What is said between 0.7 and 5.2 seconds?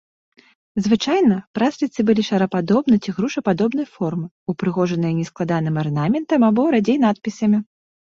Звычайна прасліцы былі шарападобнай ці грушападобнай формы, упрыгожаныя